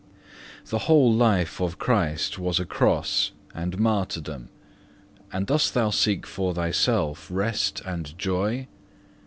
7. 0.63 0.63
The 0.69 0.79
whole 0.85 1.13
life 1.13 1.59
of 1.61 1.77
Christ 1.77 2.39
was 2.39 2.59
a 2.59 2.65
cross 2.65 3.33
and 3.53 3.77
martyrdom, 3.77 4.49
and 5.31 5.45
dost 5.45 5.75
thou 5.75 5.91
seek 5.91 6.25
for 6.25 6.55
thyself 6.55 7.27
rest 7.29 7.83
and 7.85 8.17
joy? 8.17 8.65